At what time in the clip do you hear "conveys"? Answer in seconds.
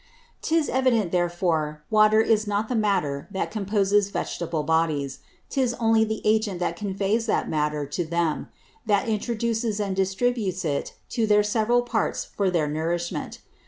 6.75-7.27